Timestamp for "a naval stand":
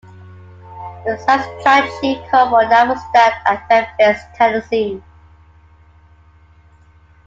2.63-3.35